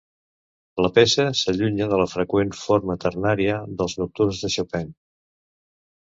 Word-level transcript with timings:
La 0.83 0.89
peça 0.93 1.25
s'allunya 1.41 1.87
de 1.91 1.99
la 2.01 2.07
freqüent 2.13 2.53
forma 2.59 2.95
ternària 3.03 3.59
dels 3.81 3.95
nocturns 4.05 4.41
de 4.47 4.51
Chopin. 4.55 4.89